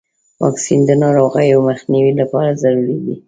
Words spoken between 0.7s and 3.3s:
د ناروغیو مخنیوي لپاره ضروري دی.